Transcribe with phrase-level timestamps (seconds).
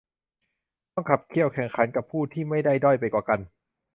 [0.93, 3.39] ต้องขับเคี่ยวแข่งขันกับผู้ที่ไม่ได้ด้อยไปกว่ากัน